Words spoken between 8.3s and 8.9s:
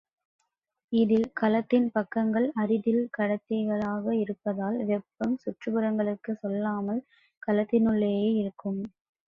இருக்கும்.